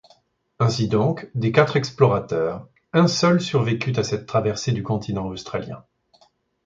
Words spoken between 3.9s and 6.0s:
à cette traversée du continent australien.